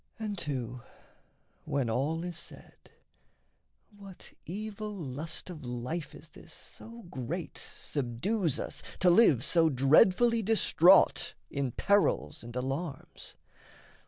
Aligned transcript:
And 0.17 0.35
too, 0.35 0.81
when 1.63 1.87
all 1.87 2.23
is 2.23 2.35
said, 2.35 2.73
What 3.95 4.33
evil 4.47 4.95
lust 4.95 5.51
of 5.51 5.63
life 5.63 6.15
is 6.15 6.29
this 6.29 6.51
so 6.51 7.03
great 7.03 7.69
Subdues 7.85 8.59
us 8.59 8.81
to 8.97 9.11
live, 9.11 9.43
so 9.43 9.69
dreadfully 9.69 10.41
distraught 10.41 11.35
In 11.51 11.71
perils 11.71 12.41
and 12.43 12.55
alarms? 12.55 13.35